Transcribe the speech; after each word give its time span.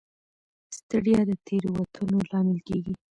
ستړیا 0.77 1.19
د 1.29 1.31
تېروتنو 1.45 2.17
لامل 2.29 2.59
کېږي. 2.67 2.93